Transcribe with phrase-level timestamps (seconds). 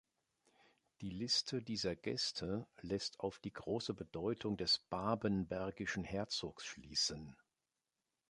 [1.01, 7.35] Die Liste dieser Gäste lässt auf die große Bedeutung des babenbergischen Herzogs schließen.